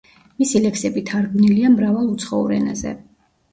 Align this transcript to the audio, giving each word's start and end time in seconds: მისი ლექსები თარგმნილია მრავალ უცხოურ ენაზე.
მისი 0.43 0.61
ლექსები 0.63 1.03
თარგმნილია 1.09 1.71
მრავალ 1.75 2.09
უცხოურ 2.17 2.57
ენაზე. 2.59 2.97